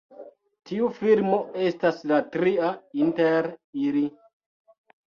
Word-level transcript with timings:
Tiu 0.69 0.87
filmo 0.99 1.35
estas 1.67 2.01
la 2.13 2.19
tria 2.39 2.73
inter 3.05 3.55
ili. 3.89 4.05